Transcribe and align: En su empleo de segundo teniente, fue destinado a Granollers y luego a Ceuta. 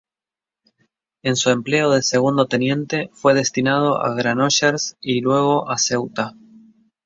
En 1.21 1.35
su 1.35 1.51
empleo 1.51 1.91
de 1.91 2.01
segundo 2.01 2.47
teniente, 2.47 3.11
fue 3.13 3.35
destinado 3.35 4.01
a 4.01 4.11
Granollers 4.15 4.97
y 4.99 5.21
luego 5.21 5.69
a 5.69 5.77
Ceuta. 5.77 6.33